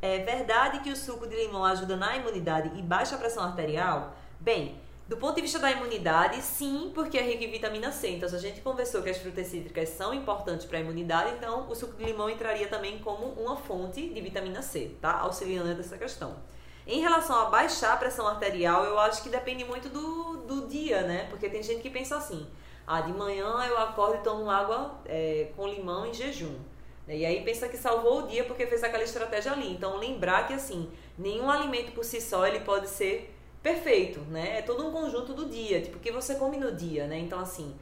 [0.00, 4.14] É verdade que o suco de limão ajuda na imunidade e baixa a pressão arterial?
[4.38, 8.10] Bem, do ponto de vista da imunidade, sim, porque é rico em vitamina C.
[8.10, 11.68] Então, se a gente conversou que as frutas cítricas são importantes para a imunidade, então
[11.68, 15.18] o suco de limão entraria também como uma fonte de vitamina C, tá?
[15.20, 16.36] Auxiliando nessa questão.
[16.86, 21.02] Em relação a baixar a pressão arterial, eu acho que depende muito do, do dia,
[21.02, 21.26] né?
[21.28, 22.46] Porque tem gente que pensa assim:
[22.86, 26.54] ah, de manhã eu acordo e tomo água é, com limão em jejum.
[27.16, 29.72] E aí pensa que salvou o dia porque fez aquela estratégia ali.
[29.72, 34.58] Então, lembrar que assim, nenhum alimento por si só ele pode ser perfeito, né?
[34.58, 37.18] É todo um conjunto do dia, tipo, que você come no dia, né?
[37.18, 37.74] Então, assim,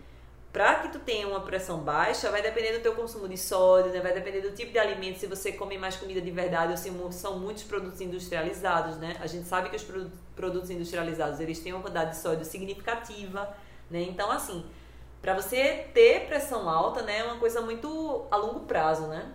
[0.53, 4.01] para que tu tenha uma pressão baixa, vai depender do teu consumo de sódio, né?
[4.01, 6.91] Vai depender do tipo de alimento, se você come mais comida de verdade ou se
[7.19, 9.17] são muitos produtos industrializados, né?
[9.21, 9.85] A gente sabe que os
[10.35, 13.55] produtos industrializados, eles têm uma quantidade de sódio significativa,
[13.91, 14.01] né?
[14.01, 14.65] Então, assim,
[15.27, 19.33] para você ter pressão alta, né, é uma coisa muito a longo prazo, né?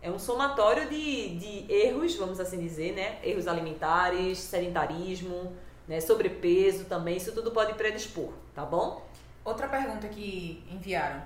[0.00, 3.18] É um somatório de, de erros, vamos assim dizer, né?
[3.20, 5.52] Erros alimentares, sedentarismo,
[5.88, 6.00] né?
[6.00, 9.04] sobrepeso também, isso tudo pode predispor, tá bom?
[9.44, 11.24] Outra pergunta que enviaram.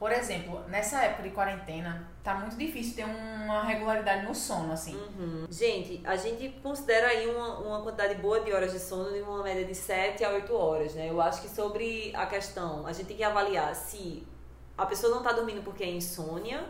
[0.00, 4.96] Por exemplo, nessa época de quarentena, tá muito difícil ter uma regularidade no sono, assim.
[4.96, 5.46] Uhum.
[5.50, 9.42] Gente, a gente considera aí uma, uma quantidade boa de horas de sono de uma
[9.42, 11.10] média de 7 a 8 horas, né?
[11.10, 14.26] Eu acho que sobre a questão, a gente tem que avaliar se
[14.78, 16.64] a pessoa não tá dormindo porque é insônia,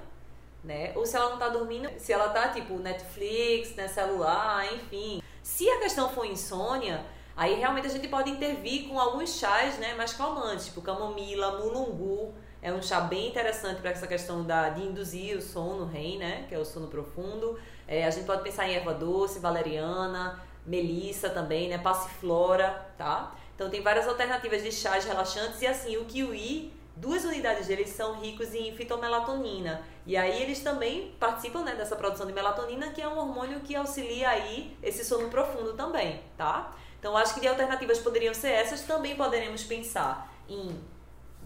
[0.64, 0.93] né?
[0.97, 5.23] Ou se ela não tá dormindo, se ela tá tipo Netflix, né, celular, enfim.
[5.40, 9.95] Se a questão for insônia, aí realmente a gente pode intervir com alguns chás, né,
[9.95, 14.83] mais calmantes, tipo camomila, mulungu, é um chá bem interessante para essa questão da, de
[14.83, 17.59] induzir o sono REM, né, que é o sono profundo.
[17.88, 23.35] É, a gente pode pensar em erva doce, valeriana, melissa também, né, passiflora, tá?
[23.55, 28.20] Então tem várias alternativas de chás relaxantes e assim, o kiwi duas unidades deles são
[28.20, 29.83] ricos em fitomelatonina.
[30.07, 33.75] E aí eles também participam né, dessa produção de melatonina, que é um hormônio que
[33.75, 36.73] auxilia aí esse sono profundo também, tá?
[36.99, 40.79] Então acho que de alternativas poderiam ser essas, também poderemos pensar em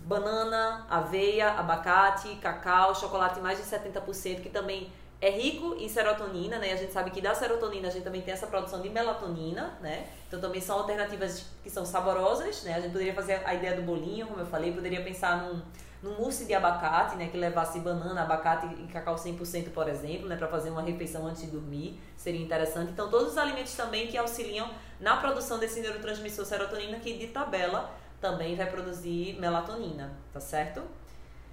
[0.04, 6.72] banana, aveia, abacate, cacau, chocolate mais de 70%, que também é rico em serotonina, né?
[6.72, 10.06] A gente sabe que da serotonina a gente também tem essa produção de melatonina, né?
[10.28, 12.74] Então também são alternativas que são saborosas, né?
[12.74, 15.62] A gente poderia fazer a ideia do bolinho, como eu falei, poderia pensar num,
[16.02, 17.28] num mousse de abacate, né?
[17.28, 20.36] Que levasse banana, abacate e cacau 100%, por exemplo, né?
[20.36, 22.92] Para fazer uma refeição antes de dormir, seria interessante.
[22.92, 24.68] Então todos os alimentos também que auxiliam
[25.00, 30.80] na produção desse neurotransmissor serotonina que de tabela também vai produzir melatonina, tá certo?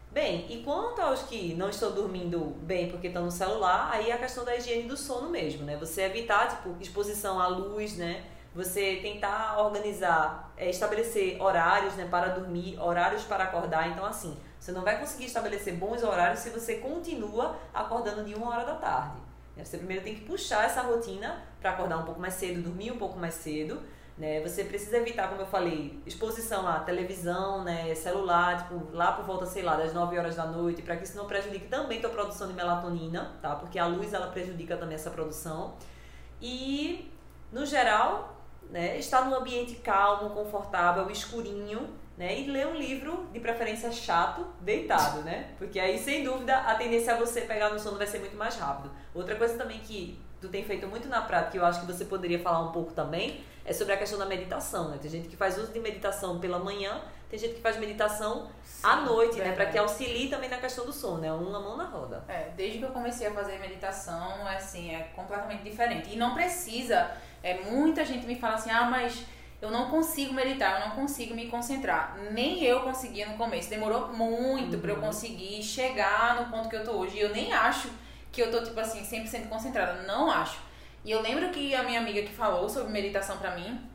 [0.09, 4.13] Bem, e quanto aos que não estão dormindo bem porque estão no celular, aí é
[4.13, 5.75] a questão da higiene do sono mesmo, né?
[5.75, 8.23] Você evitar, tipo, exposição à luz, né?
[8.55, 13.89] Você tentar organizar, é, estabelecer horários, né, para dormir, horários para acordar.
[13.89, 18.49] Então, assim, você não vai conseguir estabelecer bons horários se você continua acordando de uma
[18.49, 19.17] hora da tarde.
[19.57, 22.97] Você primeiro tem que puxar essa rotina para acordar um pouco mais cedo, dormir um
[22.97, 23.81] pouco mais cedo
[24.21, 24.39] né?
[24.41, 29.47] Você precisa evitar, como eu falei, exposição à televisão, né, celular, tipo, lá por volta,
[29.47, 32.11] sei lá, das 9 horas da noite, para que isso não prejudique também a tua
[32.11, 33.55] produção de melatonina, tá?
[33.55, 35.73] Porque a luz ela prejudica também essa produção.
[36.39, 37.11] E
[37.51, 38.35] no geral,
[38.69, 42.41] né, estar num ambiente calmo, confortável, escurinho, né?
[42.41, 45.55] E ler um livro, de preferência chato, deitado, né?
[45.57, 48.55] Porque aí, sem dúvida, a tendência a você pegar no sono vai ser muito mais
[48.55, 48.91] rápido.
[49.15, 52.03] Outra coisa também que tu tem feito muito na prática, que eu acho que você
[52.03, 54.97] poderia falar um pouco também, é sobre a questão da meditação, né?
[54.99, 56.99] Tem gente que faz uso de meditação pela manhã,
[57.29, 59.49] tem gente que faz meditação Sim, à noite, verdade.
[59.49, 59.55] né?
[59.55, 62.23] Para que auxilie também na questão do sono, é uma mão na roda.
[62.27, 66.11] É, desde que eu comecei a fazer meditação, assim, é completamente diferente.
[66.11, 67.11] E não precisa,
[67.43, 69.23] é, muita gente me fala assim, ah, mas
[69.61, 72.17] eu não consigo meditar, eu não consigo me concentrar.
[72.31, 74.81] Nem eu conseguia no começo, demorou muito uhum.
[74.81, 77.17] para eu conseguir chegar no ponto que eu tô hoje.
[77.17, 77.89] E eu nem acho
[78.31, 80.59] que eu tô, tipo assim, 100% concentrada, não acho.
[81.03, 83.89] E eu lembro que a minha amiga que falou sobre meditação pra mim,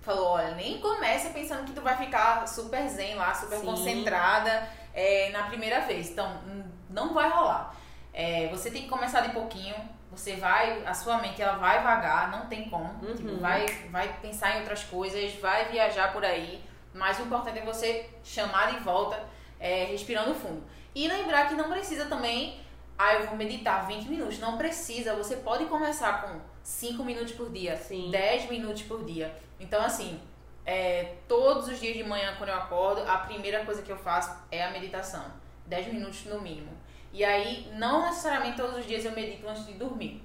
[0.00, 3.66] falou, olha, nem comece pensando que tu vai ficar super zen lá, super Sim.
[3.66, 6.10] concentrada é, na primeira vez.
[6.10, 6.40] Então,
[6.88, 7.74] não vai rolar.
[8.12, 9.74] É, você tem que começar de pouquinho,
[10.10, 12.88] você vai, a sua mente ela vai vagar, não tem como.
[13.04, 13.14] Uhum.
[13.14, 16.64] Tipo, vai, vai pensar em outras coisas, vai viajar por aí.
[16.94, 19.22] Mas o importante é você chamar de volta,
[19.60, 20.62] é, respirando fundo.
[20.94, 22.60] E lembrar que não precisa também
[22.98, 24.40] ah, eu vou meditar 20 minutos.
[24.40, 28.10] Não precisa, você pode começar com 5 minutos por dia, Sim.
[28.10, 29.32] 10 minutos por dia.
[29.60, 30.20] Então, assim,
[30.66, 34.36] é, todos os dias de manhã, quando eu acordo, a primeira coisa que eu faço
[34.50, 35.24] é a meditação.
[35.66, 36.76] 10 minutos no mínimo.
[37.12, 40.20] E aí, não necessariamente todos os dias eu medito antes de dormir.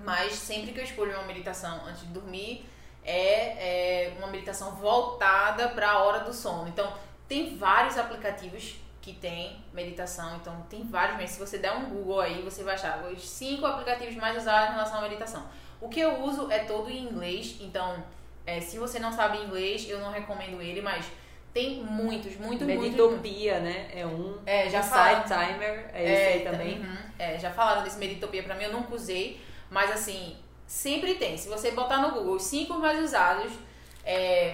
[0.00, 2.68] Mas sempre que eu escolho uma meditação antes de dormir,
[3.04, 6.68] é, é uma meditação voltada para a hora do sono.
[6.68, 6.92] Então,
[7.28, 8.76] tem vários aplicativos
[9.08, 11.34] que tem meditação, então tem vários mesmo.
[11.34, 14.72] Se você der um Google aí, você vai achar os cinco aplicativos mais usados em
[14.72, 15.46] relação à meditação.
[15.80, 18.04] O que eu uso é todo em inglês, então
[18.44, 21.06] é, se você não sabe inglês, eu não recomendo ele, mas
[21.54, 23.74] tem muitos, muitos, Meditopia, muitos.
[23.74, 23.90] né?
[23.94, 24.38] É um.
[24.44, 25.22] É, já falaram.
[25.22, 26.80] Timer, é, é esse aí também.
[26.80, 29.40] Uhum, é, já falaram desse Meditopia pra mim, eu nunca usei,
[29.70, 31.38] mas assim, sempre tem.
[31.38, 33.52] Se você botar no Google os cinco mais usados,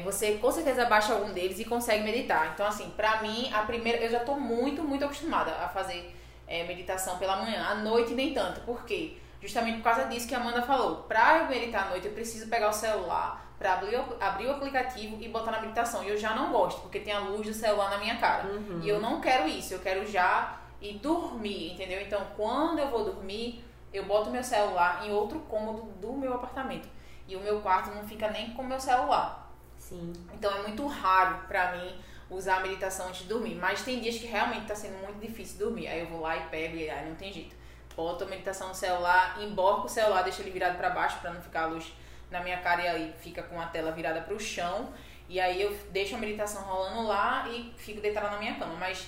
[0.05, 2.53] você com certeza baixa algum deles e consegue meditar.
[2.53, 3.99] Então, assim, pra mim, a primeira.
[3.99, 6.15] Eu já tô muito, muito acostumada a fazer
[6.47, 8.61] é, meditação pela manhã, à noite nem tanto.
[8.61, 9.17] Por quê?
[9.41, 11.03] Justamente por causa disso que a Amanda falou.
[11.03, 15.17] Pra eu meditar à noite, eu preciso pegar o celular para abrir, abrir o aplicativo
[15.21, 16.03] e botar na meditação.
[16.05, 18.47] E eu já não gosto, porque tem a luz do celular na minha cara.
[18.47, 18.81] Uhum.
[18.83, 22.01] E eu não quero isso, eu quero já ir dormir, entendeu?
[22.01, 26.89] Então, quando eu vou dormir, eu boto meu celular em outro cômodo do meu apartamento.
[27.27, 29.44] E o meu quarto não fica nem com o meu celular.
[29.89, 30.13] Sim.
[30.33, 31.95] Então é muito raro pra mim
[32.31, 33.55] usar a meditação antes de dormir.
[33.55, 35.89] Mas tem dias que realmente tá sendo muito difícil dormir.
[35.89, 37.55] Aí eu vou lá e pego e aí não tem jeito.
[37.95, 41.41] Boto a meditação no celular, emborco o celular, deixo ele virado para baixo para não
[41.41, 41.93] ficar a luz
[42.31, 44.93] na minha cara e aí fica com a tela virada para o chão.
[45.29, 48.75] E aí eu deixo a meditação rolando lá e fico deitada na minha cama.
[48.75, 49.07] Mas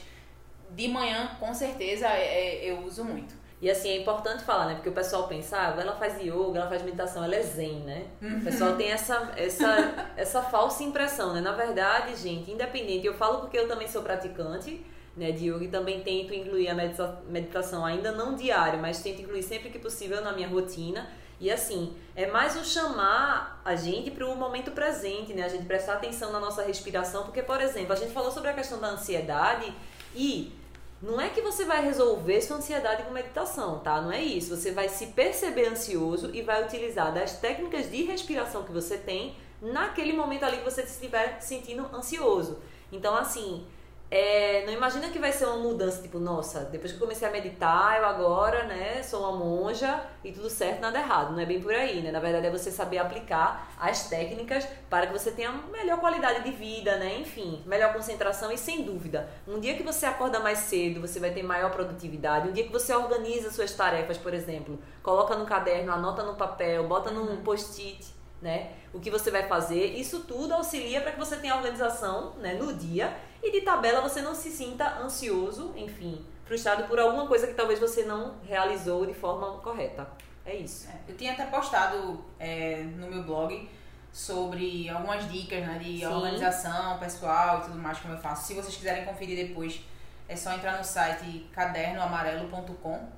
[0.70, 3.34] de manhã, com certeza, é, é, eu uso muito.
[3.60, 4.74] E assim, é importante falar, né?
[4.74, 8.06] Porque o pessoal pensa, ah, ela faz yoga, ela faz meditação, ela é zen, né?
[8.20, 8.38] Uhum.
[8.38, 11.40] O pessoal tem essa, essa, essa falsa impressão, né?
[11.40, 14.84] Na verdade, gente, independente, eu falo porque eu também sou praticante
[15.16, 19.42] né, de yoga e também tento incluir a meditação, ainda não diário, mas tento incluir
[19.42, 21.08] sempre que possível na minha rotina.
[21.40, 25.44] E assim, é mais o chamar a gente para o momento presente, né?
[25.44, 28.54] A gente prestar atenção na nossa respiração, porque, por exemplo, a gente falou sobre a
[28.54, 29.72] questão da ansiedade
[30.14, 30.52] e
[31.02, 34.00] não é que você vai resolver sua ansiedade com meditação, tá?
[34.00, 34.56] Não é isso.
[34.56, 39.36] Você vai se perceber ansioso e vai utilizar das técnicas de respiração que você tem
[39.60, 42.58] naquele momento ali que você estiver sentindo ansioso.
[42.90, 43.66] Então, assim,
[44.08, 47.30] é, não imagina que vai ser uma mudança, tipo, nossa, depois que eu comecei a
[47.30, 51.32] meditar, eu agora, né, sou uma monja e tudo certo, nada errado.
[51.32, 52.12] Não é bem por aí, né?
[52.12, 56.52] Na verdade é você saber aplicar as técnicas para que você tenha melhor qualidade de
[56.52, 57.18] vida, né?
[57.18, 61.32] Enfim, melhor concentração e sem dúvida, um dia que você acorda mais cedo, você vai
[61.32, 62.48] ter maior produtividade.
[62.48, 66.86] Um dia que você organiza suas tarefas, por exemplo, coloca no caderno, anota no papel,
[66.86, 67.42] bota num uhum.
[67.42, 68.06] post-it,
[68.40, 68.70] né?
[68.92, 72.72] O que você vai fazer, isso tudo auxilia para que você tenha organização, né, no
[72.72, 77.54] dia e de tabela você não se sinta ansioso, enfim, frustrado por alguma coisa que
[77.54, 80.06] talvez você não realizou de forma correta.
[80.44, 80.88] É isso.
[80.88, 83.68] É, eu tinha até postado é, no meu blog
[84.12, 86.06] sobre algumas dicas né, de Sim.
[86.06, 88.46] organização pessoal e tudo mais como eu faço.
[88.46, 89.80] Se vocês quiserem conferir depois,
[90.28, 93.08] é só entrar no site cadernoamarelo.com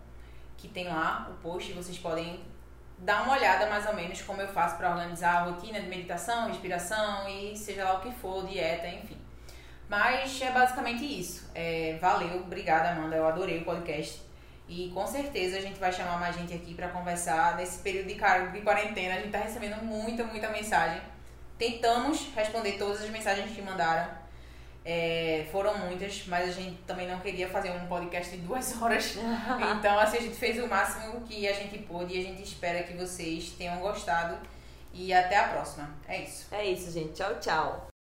[0.56, 2.40] que tem lá o post e vocês podem
[2.98, 6.48] dar uma olhada mais ou menos como eu faço para organizar a rotina de meditação,
[6.48, 9.17] respiração e seja lá o que for, dieta, enfim.
[9.88, 11.50] Mas é basicamente isso.
[11.54, 13.16] É, valeu, obrigada, Amanda.
[13.16, 14.20] Eu adorei o podcast.
[14.68, 18.14] E com certeza a gente vai chamar mais gente aqui para conversar nesse período de,
[18.14, 19.14] de quarentena.
[19.14, 21.00] A gente tá recebendo muita, muita mensagem.
[21.56, 24.18] Tentamos responder todas as mensagens que mandaram.
[24.84, 29.16] É, foram muitas, mas a gente também não queria fazer um podcast de duas horas.
[29.76, 32.82] então, assim, a gente fez o máximo que a gente pôde e a gente espera
[32.82, 34.38] que vocês tenham gostado.
[34.92, 35.90] E até a próxima.
[36.06, 36.46] É isso.
[36.54, 37.12] É isso, gente.
[37.14, 37.97] Tchau, tchau.